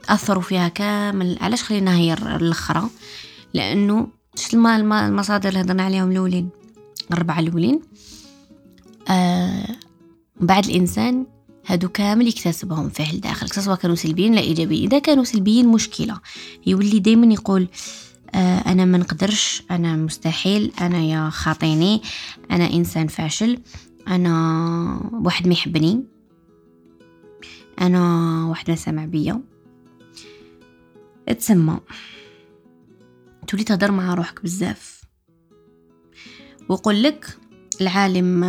تاثروا 0.07 0.41
فيها 0.41 0.67
كامل. 0.67 1.37
علاش 1.41 1.63
خلينا 1.63 1.95
هي 1.95 2.13
الأخرى؟ 2.13 2.89
لأنه 3.53 4.07
شت 4.35 4.53
المصادر 4.53 5.49
اللي 5.49 5.61
هضرنا 5.61 5.83
عليهم 5.83 6.11
الأولين 6.11 6.49
الربعه 7.11 7.39
الأولين 7.39 7.81
آه 9.09 9.67
بعد 10.41 10.65
الإنسان 10.65 11.25
هادو 11.65 11.89
كامل 11.89 12.27
يكتسبهم 12.27 12.89
فيه 12.89 13.11
الداخل 13.11 13.49
سواء 13.49 13.77
كانوا 13.77 13.95
سلبيين 13.95 14.33
لا 14.33 14.41
إيجابيين. 14.41 14.87
إذا 14.87 14.99
كانوا 14.99 15.23
سلبيين 15.23 15.67
مشكلة. 15.67 16.19
يولي 16.67 16.99
دائما 16.99 17.33
يقول 17.33 17.67
آه 18.35 18.57
أنا 18.59 18.85
ما 18.85 18.97
نقدرش 18.97 19.63
أنا 19.71 19.95
مستحيل 19.95 20.71
أنا 20.81 20.97
يا 20.97 21.29
خاطيني 21.29 22.01
أنا 22.51 22.73
إنسان 22.73 23.07
فاشل 23.07 23.59
أنا 24.07 25.09
واحد 25.13 25.47
ما 25.47 25.53
يحبني. 25.53 26.03
أنا 27.81 28.45
واحد 28.45 28.69
ما 28.69 28.75
سامع 28.75 29.05
بيا. 29.05 29.41
تسمى 31.39 31.79
تولي 33.47 33.63
تهضر 33.63 33.91
مع 33.91 34.13
روحك 34.13 34.43
بزاف 34.43 35.01
وقول 36.69 37.03
لك 37.03 37.37
العالم 37.81 38.43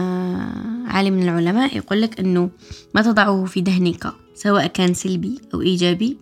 عالم 0.87 1.14
من 1.14 1.23
العلماء 1.23 1.76
يقول 1.76 2.02
لك 2.02 2.20
إنه 2.20 2.50
ما 2.94 3.02
تضعه 3.02 3.44
في 3.44 3.61
ذهنك 3.61 4.12
سواء 4.35 4.66
كان 4.66 4.94
سلبي 4.94 5.40
أو 5.54 5.61
إيجابي 5.61 6.18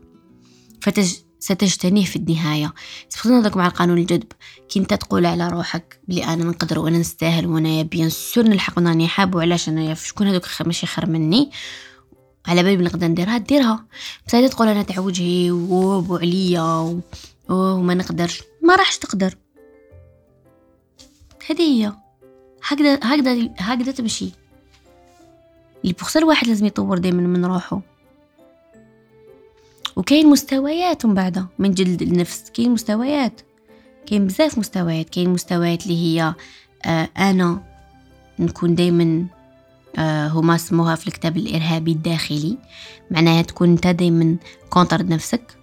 فتج 0.80 1.12
ستجتنيه 1.38 2.04
في 2.04 2.16
النهاية. 2.16 2.74
سبقنا 3.08 3.40
هذاك 3.40 3.56
مع 3.56 3.66
القانون 3.66 3.98
الجذب 3.98 4.32
كي 4.68 4.80
أنت 4.80 4.94
تقول 4.94 5.26
على 5.26 5.48
روحك 5.48 6.00
بلي 6.08 6.24
أنا 6.24 6.44
نقدر 6.44 6.78
وأنا 6.78 6.98
نستاهل 6.98 7.46
وأنا 7.46 7.82
بيان 7.82 8.10
سور 8.10 8.44
نلحق 8.44 8.78
راني 8.78 9.08
حاب 9.08 9.34
وعلاش 9.34 9.68
انايا 9.68 9.94
شكون 9.94 10.26
هذوك 10.26 10.46
ماشي 10.66 10.86
خير 10.86 11.06
مني 11.06 11.50
على 12.46 12.62
بالي 12.62 12.76
بنقدر 12.76 13.06
نديرها 13.06 13.38
ديرها. 13.38 13.84
بس 14.26 14.32
تقول 14.32 14.68
أنا 14.68 14.82
تاع 14.82 14.98
وجهي 14.98 15.50
وعليا 15.50 17.00
وما 17.48 17.94
نقدرش. 17.94 18.42
ما 18.62 18.76
راحش 18.76 18.98
تقدر. 18.98 19.36
هذه 21.50 21.60
هي. 21.60 21.92
هكذا 22.68 22.98
هكذا 23.02 23.48
هكذا 23.58 23.92
تمشي. 23.92 24.30
اللي 25.82 25.92
بخسر 25.92 26.20
الواحد 26.20 26.46
لازم 26.46 26.66
يطور 26.66 26.98
دائما 26.98 27.22
من 27.22 27.44
روحه 27.44 27.80
وكاين 29.96 30.26
مستويات 30.26 31.06
من 31.06 31.14
بعدها 31.14 31.48
من 31.58 31.74
جلد 31.74 32.02
النفس. 32.02 32.50
كاين 32.54 32.70
مستويات. 32.70 33.40
كاين 34.06 34.26
بزاف 34.26 34.58
مستويات. 34.58 35.10
كاين 35.10 35.30
مستويات 35.30 35.82
اللي 35.82 35.96
هي 35.96 36.34
آه 36.86 37.08
أنا 37.18 37.62
نكون 38.38 38.74
دائما 38.74 39.26
هما 39.98 40.56
سموها 40.56 40.94
في 40.94 41.06
الكتاب 41.06 41.36
الإرهابي 41.36 41.92
الداخلي. 41.92 42.58
معناها 43.10 43.42
تكون 43.42 43.70
أنت 43.70 43.86
دائما 43.86 44.36
كونتر 44.70 45.06
نفسك. 45.06 45.56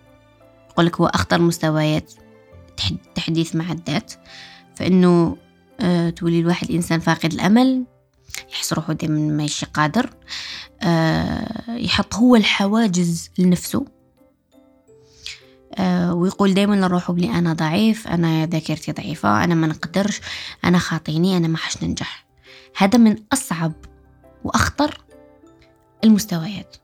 يقولك 0.70 1.02
هو 1.02 1.06
أخطر 1.06 1.42
مستويات 1.42 2.14
التحديث 2.92 3.56
مع 3.56 3.72
الذات. 3.72 4.14
فإنه 4.76 5.38
آه 5.80 6.10
تولي 6.10 6.40
الواحد 6.40 6.70
الإنسان 6.70 7.00
فاقد 7.00 7.34
الأمل 7.34 7.84
يحس 8.52 8.74
روحه 8.74 8.94
دايما 8.94 9.20
ماشي 9.20 9.66
قادر 9.66 10.10
آه 10.82 11.72
يحط 11.72 12.16
هو 12.16 12.36
الحواجز 12.36 13.30
لنفسه. 13.38 13.86
آه 15.76 16.14
ويقول 16.14 16.54
دايما 16.54 16.76
لروحه 16.76 17.14
بلي 17.14 17.30
أنا 17.30 17.54
ضعيف 17.54 18.08
أنا 18.08 18.46
ذاكرتي 18.46 18.92
ضعيفة 18.92 19.44
أنا 19.44 19.56
ما 19.56 19.68
نقدرش 19.68 20.22
أنا 20.66 20.78
خاطيني 20.78 21.38
أنا 21.38 21.48
ما 21.48 21.58
حش 21.58 21.84
ننجح. 21.84 22.26
هذا 22.78 22.98
من 22.98 23.16
أصعب 23.34 23.74
وأخطر 24.44 25.02
المستويات. 26.04 26.76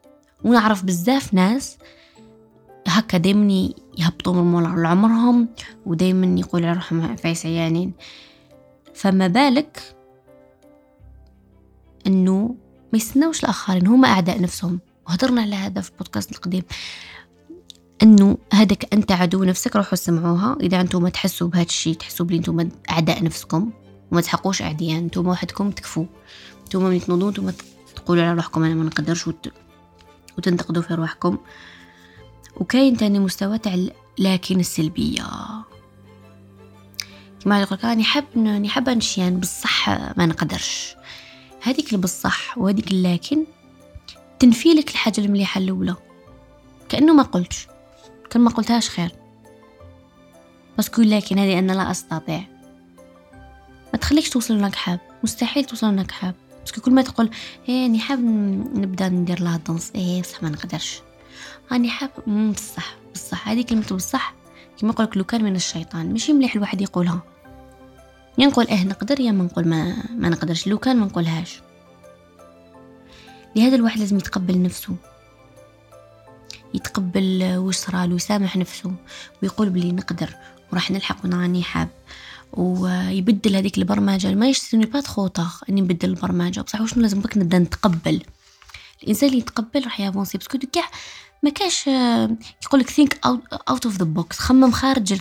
ونعرف 0.44 0.84
بزاف 0.84 1.34
ناس 1.34 1.78
هكا 2.88 3.18
دايما 3.18 3.70
يهبطوا 3.98 4.34
من 4.34 4.52
مول 4.52 4.86
عمرهم 4.86 5.50
ودايما 5.86 6.40
يقول 6.40 6.66
على 6.66 6.74
روحهم 6.74 7.16
فايس 7.16 7.46
عيانين 7.46 7.94
فما 8.94 9.28
بالك 9.28 9.96
إنه 12.08 12.56
ما 12.94 12.98
يستناوش 12.98 13.44
الآخرين 13.44 13.88
هما 13.88 14.08
أعداء 14.08 14.42
نفسهم. 14.42 14.80
وهضرنا 15.08 15.42
على 15.42 15.56
هذا 15.56 15.82
في 15.82 15.92
البودكاست 15.92 16.32
القديم. 16.32 16.64
إنه 18.04 18.38
هذاك 18.54 18.94
أنت 18.94 19.12
عدو 19.12 19.44
نفسك 19.44 19.76
روحوا 19.76 19.96
سمعوها. 19.96 20.58
إذا 20.62 20.82
أنتم 20.82 21.08
تحسوا 21.08 21.48
بهذا 21.48 21.66
الشيء 21.66 21.94
تحسوا 21.94 22.26
بلي 22.26 22.38
أنتم 22.38 22.70
أعداء 22.90 23.24
نفسكم. 23.24 23.72
وما 24.12 24.22
تحقوش 24.22 24.62
اعديان 24.62 24.98
أنتم 24.98 25.28
وحدكم 25.28 25.72
تكفوا 25.72 26.06
أنتم 26.64 26.84
من 26.84 27.00
تنوضوا 27.00 27.30
أنتم 27.30 27.54
تقولوا 27.96 28.24
على 28.24 28.34
روحكم 28.34 28.64
أنا 28.64 28.76
ما 28.76 28.84
نقدرش 28.84 29.28
وت... 29.28 29.54
وتنتقدوا 30.38 30.82
في 30.82 30.94
روحكم. 30.94 31.38
وكاين 32.56 32.98
تاني 32.98 33.20
مستوى 33.20 33.58
تاع 33.58 33.86
لكن 34.20 34.60
السلبية. 34.60 35.24
كما 37.44 37.62
يقول 37.62 37.80
راني 37.84 38.04
حاب 38.04 38.26
راني 38.36 38.70
حابة 38.70 38.94
نمشي 38.94 39.22
يعني 39.22 39.36
بصح 39.36 39.90
ما 39.90 40.26
نقدرش. 40.26 40.96
هذيك 41.62 41.96
بالصح 41.96 42.58
وهذيك 42.58 42.92
لكن 42.92 43.46
تنفي 44.40 44.70
لك 44.70 44.90
الحاجة 44.90 45.22
المليحة 45.22 45.62
الأولى. 45.62 45.96
كأنه 46.90 47.14
ما 47.14 47.24
قلتش. 47.24 47.68
كان 48.30 48.42
ما 48.42 48.50
قلتهاش 48.50 48.90
خير. 48.90 49.12
parce 50.78 50.93
que 50.93 51.02
لكن 51.02 51.40
هذه 51.40 51.60
أنا 51.60 51.72
لا 51.72 51.92
أستطيع. 51.92 52.44
ما 53.94 54.00
تخليكش 54.00 54.30
توصل 54.30 54.62
لك 54.64 54.76
حاب. 54.76 55.00
مستحيل 55.24 55.66
توصل 55.66 55.98
لك 55.98 56.12
حاب. 56.12 56.36
parce 56.60 56.74
que 56.74 56.82
كل 56.82 56.92
ما 56.92 57.02
تقول 57.02 57.30
إيه 57.70 57.84
راني 57.84 58.00
حاب 58.00 58.20
نبدا 58.76 59.10
ندير 59.10 59.42
la 59.42 59.58
danse 59.68 59.92
إيه 59.96 60.22
بصح 60.22 60.44
ما 60.44 60.50
نقدرش. 60.50 61.02
راني 61.72 61.90
حاب 61.90 62.10
بصح 62.56 62.96
بصح. 63.14 63.48
هذه 63.48 63.62
كلمة 63.62 63.86
بصح 63.92 64.34
كما 64.80 64.92
يقولك 64.92 65.18
لو 65.18 65.24
كان 65.24 65.44
من 65.44 65.56
الشيطان. 65.56 66.12
ماشي 66.12 66.34
مليح 66.34 66.56
الواحد 66.56 66.82
يقولها. 66.82 67.22
يا 68.38 68.48
نقول 68.48 68.68
آه 68.68 68.84
نقدر 68.84 69.20
يا 69.20 69.32
ما 69.32 69.44
نقول 69.44 69.68
ما, 69.68 70.04
ما 70.16 70.30
نقدرش. 70.30 70.68
لو 70.68 70.78
كان 70.78 70.98
ما 70.98 71.06
نقولهاش. 71.06 71.62
لهذا 73.56 73.76
الواحد 73.76 74.00
لازم 74.00 74.18
يتقبل 74.18 74.62
نفسه. 74.62 74.96
يتقبل 76.74 77.54
واش 77.58 77.76
صرالو 77.76 78.16
يسامح 78.16 78.58
نفسه. 78.58 78.92
ويقول 79.44 79.70
بلي 79.70 79.92
نقدر 79.92 80.36
وراح 80.72 80.92
نلحق 80.92 81.18
وأنا 81.24 81.42
راني 81.42 81.64
حاب. 81.64 81.90
ويبدل 82.54 83.56
هذيك 83.56 83.78
البرمجة. 83.78 84.36
ما 84.36 84.50
يشتري 84.50 84.86
با 84.86 85.02
تخوطه 85.02 85.52
إني 85.70 85.82
نبدل 85.82 86.10
البرمجة. 86.10 86.62
بصح 86.62 86.82
واش 86.82 86.98
لازم 86.98 87.20
بك 87.20 87.38
نبدأ 87.38 87.60
نتقبل؟ 87.60 88.24
الإنسان 89.04 89.30
اللي 89.30 89.40
يتقبل 89.40 89.84
راح 89.84 90.00
يا 90.00 90.04
avancer. 90.04 90.38
parce 90.38 90.50
que 90.50 90.58
كاع 90.72 90.90
ما 91.44 91.50
كاش 91.50 91.88
يقول 91.88 92.80
لك 92.80 92.90
think 92.90 93.20
out 93.70 93.86
of 93.86 93.98
the 93.98 94.06
box 94.06 94.40
خمم 94.40 94.72
خارج 94.72 95.14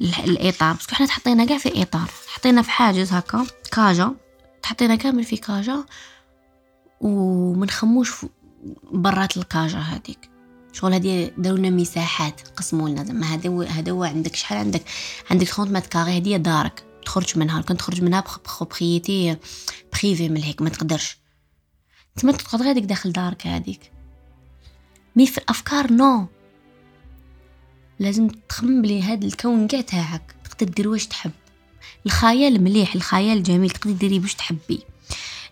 الإطار. 0.00 0.72
parce 0.74 0.87
que 0.87 0.94
حنا 0.94 1.06
تحطينا 1.06 1.44
كاع 1.44 1.58
في 1.58 1.82
إطار. 1.82 2.10
حطينا 2.26 2.62
في 2.62 2.70
حاجز 2.70 3.12
هكا 3.12 3.46
كاجا. 3.72 4.14
تحطينا 4.62 4.96
كامل 4.96 5.24
في 5.24 5.36
كاجا. 5.36 5.84
وما 7.00 7.66
نخموش 7.66 8.12
برات 8.92 9.36
الكاجا 9.36 9.78
هذيك. 9.78 10.30
شغل 10.76 10.92
هادي 10.92 11.32
داروا 11.38 11.58
لنا 11.58 11.70
مساحات 11.70 12.40
قسموا 12.56 12.88
لنا 12.88 13.04
زعما 13.04 13.26
هذا 13.26 13.68
هذا 13.68 13.92
هو 13.92 14.04
عندك 14.04 14.36
شحال 14.36 14.58
عندك؟ 14.58 14.82
عندك 15.30 15.46
30 15.46 15.72
mètres 15.72 15.88
carrés 15.88 16.16
هذه 16.16 16.36
دارك 16.36 16.84
تخرج 17.06 17.38
منها 17.38 17.62
كنت 17.62 17.78
تخرج 17.78 18.02
منها 18.02 18.24
propriété 18.46 19.36
privée 19.92 20.28
من 20.28 20.42
هيك 20.42 20.62
ما 20.62 20.68
تقدرش. 20.68 21.18
تما 22.16 22.32
تقعد 22.32 22.62
غير 22.62 22.78
داخل 22.78 23.12
دارك 23.12 23.46
هذيك 23.46 23.92
mais 25.16 25.26
في 25.26 25.38
الأفكار 25.38 25.92
non 25.92 26.26
لازم 27.98 28.28
تخمم 28.48 28.82
بلي 28.82 29.02
هذا 29.02 29.26
الكون 29.26 29.66
كاع 29.66 29.80
تاعك 29.80 30.34
تقدر 30.44 30.72
دير 30.72 30.88
واش 30.88 31.06
تحب. 31.06 31.32
الخيال 32.06 32.64
مليح 32.64 32.94
الخيال 32.94 33.42
جميل 33.42 33.70
تقدر 33.70 33.92
ديري 33.92 34.18
باش 34.18 34.34
تحبي. 34.34 34.82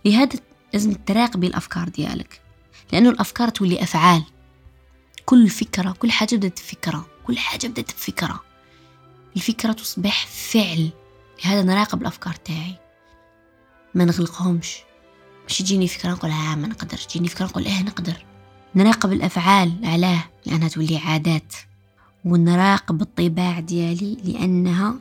لهذا 0.05 0.39
لازم 0.73 0.93
تراقبي 0.93 1.47
الأفكار 1.47 1.89
ديالك. 1.89 2.41
لأنه 2.93 3.11
الأفكار 3.11 3.49
تولي 3.49 3.83
أفعال. 3.83 4.34
كل 5.27 5.49
فكرة 5.49 5.93
كل 5.93 6.11
حاجة 6.11 6.37
بدأت 6.37 6.61
بفكرة 6.61 7.07
كل 7.27 7.39
حاجة 7.39 7.67
بدأت 7.67 7.93
بفكرة. 7.93 8.41
الفكرة 9.37 9.73
تصبح 9.73 10.27
فعل. 10.27 10.91
لهذا 11.45 11.63
نراقب 11.63 12.03
الأفكار 12.03 12.35
تاعي. 12.35 12.77
ما 13.95 14.05
نغلقهمش. 14.05 14.79
مش 15.49 15.59
تجيني 15.59 15.89
فكرة 15.89 16.11
نقول 16.11 16.31
ها 16.31 16.55
ما 16.55 16.67
نقدرش 16.67 17.07
تجيني 17.07 17.29
فكرة 17.29 17.45
نقول 17.45 17.67
آه 17.67 17.83
نقدر. 17.83 18.25
نراقب 18.75 19.13
الأفعال 19.13 19.81
علاه 19.85 20.25
لأنها 20.47 20.69
تولي 20.69 20.99
عادات. 20.99 21.55
ونراقب 22.25 23.03
الطباع 23.03 23.61
ديالي 23.61 24.15
لأنها 24.25 24.95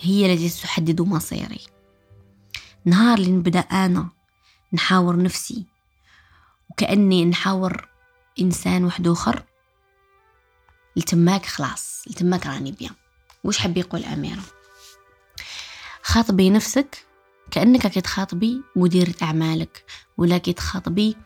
هي 0.00 0.32
التي 0.32 0.62
تحدد 0.62 1.00
مصيري. 1.00 1.60
نهار 2.84 3.18
اللي 3.18 3.30
نبدأ 3.30 3.60
أنا 3.60 4.08
نحاور 4.72 5.22
نفسي. 5.22 5.64
وكأني 6.70 7.24
نحاور 7.24 7.88
إنسان 8.40 8.84
واحد 8.84 9.08
آخر. 9.08 9.42
لتماك 10.98 11.46
خلاص 11.46 12.02
لتماك 12.06 12.46
راني 12.46 12.72
بيان. 12.72 12.94
وش 13.44 13.58
حب 13.58 13.76
يقول 13.76 14.04
أميرة؟ 14.04 14.42
خاطبي 16.02 16.50
نفسك 16.50 17.06
كأنك 17.50 17.86
كي 17.86 18.00
تخاطبي 18.00 18.62
مديرة 18.76 19.14
أعمالك 19.22 19.84
ولا 20.16 20.38
كي 20.38 20.52
تخاطبي 20.52 21.16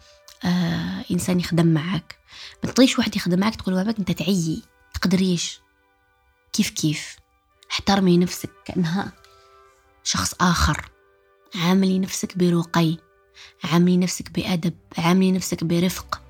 آه 0.45 1.05
إنسان 1.11 1.41
يخدم 1.41 1.67
معك 1.67 2.19
ما 2.65 2.71
تطيش 2.71 2.99
واحد 2.99 3.17
يخدم 3.17 3.41
معك 3.41 3.57
تقول 3.57 3.75
وابك 3.75 3.99
أنت 3.99 4.11
تعيي 4.11 4.63
تقدريش. 4.95 5.61
كيف 6.53 6.71
كيف؟ 6.71 7.17
احترمي 7.71 8.19
نفسك 8.19 8.51
كأنها 8.65 9.13
شخص 10.05 10.35
آخر. 10.41 10.91
عاملي 11.55 11.99
نفسك 11.99 12.39
برقي 12.39 12.97
عاملي 13.65 13.97
نفسك 13.97 14.31
بأدب. 14.31 14.75
عاملي 14.99 15.33
نفسك 15.33 15.65
برفق. 15.65 16.23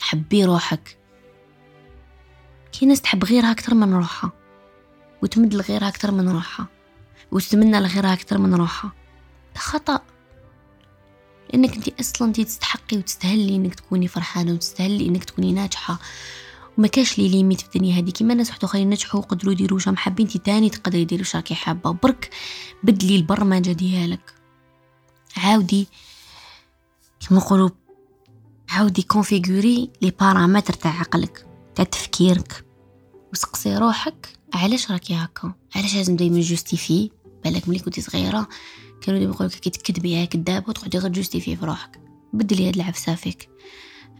حبي 0.00 0.44
روحك. 0.44 0.98
كي 2.82 2.86
ناس 2.86 3.00
تحب 3.00 3.24
غيرها 3.24 3.50
أكتر 3.52 3.74
من 3.74 3.94
روحها 3.94 4.32
وتمد 5.22 5.54
لغيرها 5.54 5.88
أكتر 5.88 6.10
من 6.10 6.28
روحها 6.28 6.66
وتتمنى 7.32 7.80
لغيرها 7.80 8.12
أكتر 8.12 8.38
من 8.38 8.54
روحها. 8.54 8.92
ده 9.54 9.60
خطأ. 9.60 10.00
لأنك 11.50 11.74
أنت 11.74 12.00
أصلا 12.00 12.28
أنت 12.28 12.40
تستحقي 12.40 12.96
وتستهلي 12.96 13.56
أنك 13.56 13.74
تكوني 13.74 14.08
فرحانة 14.08 14.52
وتستهلي 14.52 15.06
أنك 15.08 15.24
تكوني 15.24 15.52
ناجحة. 15.52 15.98
وما 16.78 16.88
كاش 16.88 17.18
les 17.18 17.28
limites 17.28 17.60
في 17.60 17.66
الدنيا 17.66 17.98
هذه 17.98 18.10
كيما 18.10 18.32
الناس 18.32 18.50
وحدوخرين 18.50 18.84
نجحوا 18.84 19.20
وقدروا 19.20 19.52
يديروا 19.52 19.78
واش 19.78 19.88
حابين 19.96 20.26
انت 20.26 20.36
تاني 20.36 20.70
تقدري 20.70 21.04
ديري 21.04 21.22
واش 21.22 21.36
راكي 21.36 21.54
حابة. 21.54 21.90
برك 21.90 22.30
بدلي 22.82 23.16
البرمجة 23.16 23.72
ديالك. 23.72 24.34
عاودي 25.36 25.88
كما 27.28 27.38
نقولوا 27.38 27.70
عاودي 28.68 29.02
configurer 29.02 29.90
les 30.02 30.10
paramètres 30.10 30.72
تاع 30.72 31.00
عقلك 31.00 31.46
تاع 31.74 31.84
تفكيرك. 31.84 32.71
وسقسي 33.32 33.76
روحك. 33.76 34.38
علاش 34.54 34.90
راكي 34.90 35.14
هكا؟ 35.14 35.52
علاش 35.76 35.94
لازم 35.94 36.16
دايما 36.16 36.40
justifier 36.40 37.10
بالك 37.44 37.68
ملي 37.68 37.78
كنتي 37.78 38.00
صغيرة 38.00 38.48
كانوا 39.00 39.20
ديما 39.20 39.32
يقولوا 39.32 39.52
كي 39.52 39.70
تكذبي 39.70 40.26
كذابه 40.26 40.68
وتقعدي 40.68 40.98
غير 40.98 41.12
justifier 41.12 41.56
في 41.56 41.64
روحك. 41.66 42.00
بدلي 42.32 42.68
هاد 42.68 42.76
العفسه 42.76 43.14
فيك 43.14 43.48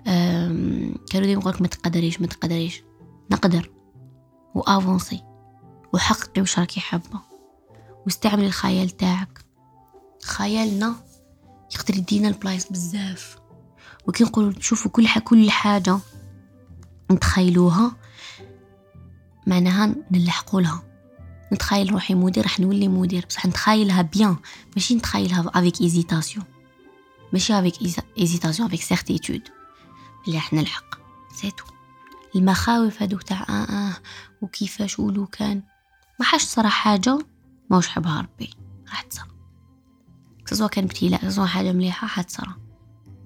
كانوا 0.05 1.27
ديما 1.27 1.41
يقولك 1.41 1.61
ما 1.61 1.67
تقدريش 1.69 2.21
ما 2.21 2.27
تقدريش. 2.27 2.83
نقدر. 3.31 3.71
و 4.55 4.62
avancer. 4.62 5.25
وحققي 5.93 6.41
واش 6.41 6.59
راكي 6.59 6.81
حابة. 6.81 7.21
واستعملي 8.05 8.47
الخيال 8.47 8.91
تاعك. 8.91 9.45
خيالنا 10.23 10.95
يقدر 11.75 11.97
يدينا 11.97 12.29
البلايص 12.29 12.73
بزاف. 12.73 13.37
وكي 14.07 14.25
نقولوا 14.25 14.53
تشوفوا 14.53 14.91
كل 14.91 15.09
حاجة 15.09 15.23
كل 15.23 15.51
حاجة 15.51 15.99
نتخيلوها 17.13 17.97
معناها 19.47 19.95
نلحقوا 20.11 20.61
لها. 20.61 20.83
نتخيل 21.53 21.93
روحي 21.93 22.15
مدير 22.15 22.43
راح 22.43 22.61
نولي 22.61 22.89
مدير. 22.89 23.27
بصح 23.29 23.47
نتخيلها 23.47 24.03
bien 24.03 24.37
ماشي 24.77 24.95
نتخيلها 24.95 25.51
avec 25.55 25.81
hésitation 25.81 26.45
ماشي 27.33 27.59
avec 27.59 27.75
hésitation 28.19 28.69
avec 28.69 28.83
certitude 28.83 29.43
اللي 30.27 30.37
راح 30.37 30.53
نلحق. 30.53 30.99
surtout 31.35 31.65
المخاوف 32.37 33.03
هادو 33.03 33.19
تاع 33.19 33.43
آه 33.49 33.53
آه 33.53 33.97
وكيفاش 34.43 34.99
ولو 34.99 35.27
كان. 35.27 35.63
ما 36.21 36.27
حاش 36.27 36.45
تصرى 36.45 36.69
حاجة 36.69 37.19
ما 37.71 37.81
حبها 37.81 38.21
ربي. 38.21 38.51
راح 38.89 39.03
تصرى 39.03 39.29
سواء 40.47 40.71
كان 40.71 40.85
ابتلاء 40.85 41.29
سواء 41.31 41.47
حاجة 41.47 41.73
مليحة 41.73 42.07
حتصرى 42.07 42.55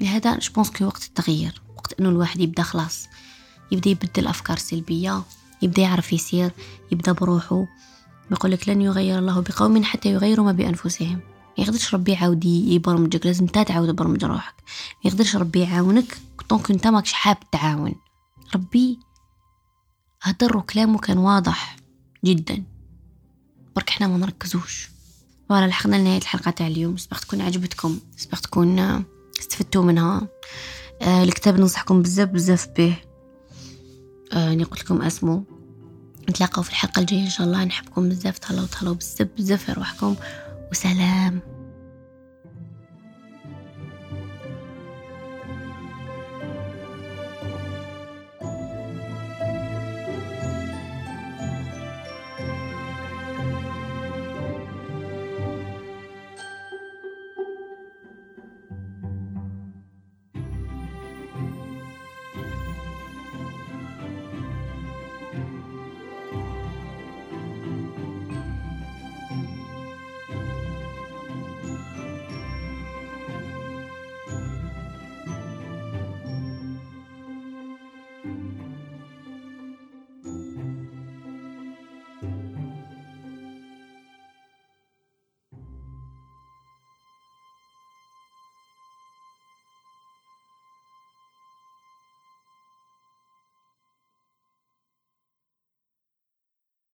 لهذا 0.00 0.38
جبونس 0.38 0.70
كي 0.70 0.84
وقت 0.84 1.04
التغيير 1.04 1.62
وقت 1.76 2.00
إنه 2.00 2.08
الواحد 2.08 2.40
يبدأ 2.40 2.62
خلاص. 2.62 3.06
يبدأ 3.72 3.90
يبدل 3.90 4.26
أفكار 4.26 4.56
سلبية. 4.56 5.22
يبدأ 5.62 5.82
يعرف 5.82 6.12
يسير 6.12 6.50
يبدأ 6.92 7.12
بروحه 7.12 7.66
يقول 8.30 8.50
لك 8.50 8.68
لن 8.68 8.82
يغير 8.82 9.18
الله 9.18 9.40
بقوم 9.40 9.84
حتى 9.84 10.08
يغيروا 10.08 10.44
ما 10.44 10.52
بأنفسهم. 10.52 11.20
ما 11.58 11.64
يقدرش 11.64 11.94
ربي 11.94 12.12
يعاود 12.12 12.44
يبرمجك 12.44 13.26
لازم 13.26 13.44
انت 13.44 13.58
تعاود 13.58 13.88
تبرمج 13.88 14.24
روحك. 14.24 14.54
ما 15.04 15.10
يقدرش 15.10 15.36
ربي 15.36 15.60
يعاونك 15.60 16.18
طونك 16.48 16.70
انت 16.70 16.86
ماكش 16.86 17.12
حاب 17.12 17.36
تعاون. 17.52 17.94
ربي 18.54 18.98
هدر 20.22 20.60
كلامه 20.60 20.98
كان 20.98 21.18
واضح 21.18 21.76
جدا. 22.24 22.64
برك 23.76 23.88
إحنا 23.88 24.06
ما 24.06 24.18
نركزوش. 24.18 24.90
فوالا 25.48 25.66
لحقنا 25.66 25.96
لنهاية 25.96 26.18
الحلقة 26.18 26.50
تاع 26.50 26.66
اليوم. 26.66 26.96
سبق 26.96 27.18
تكون 27.18 27.40
عجبتكم 27.40 27.98
سبق 28.16 28.38
تكون 28.38 29.04
استفدتوا 29.40 29.82
منها. 29.82 30.28
آه 31.02 31.22
الكتاب 31.24 31.60
ننصحكم 31.60 32.02
بزاف 32.02 32.28
بزاف 32.28 32.68
به. 32.76 32.96
آه 34.32 34.54
قلت 34.64 34.80
لكم 34.84 35.02
اسمه. 35.02 35.44
نتلاقاو 36.30 36.62
في 36.62 36.70
الحلقة 36.70 37.00
الجاية 37.00 37.24
إن 37.24 37.30
شاء 37.30 37.46
الله. 37.46 37.64
نحبكم 37.64 38.08
بزاف. 38.08 38.38
تهلاو 38.38 38.66
تهلاو 38.66 38.94
بزاف 38.94 39.28
بزاف 39.38 39.64
في 39.64 39.72
روحكم 39.72 40.16
وسلام. 40.70 41.55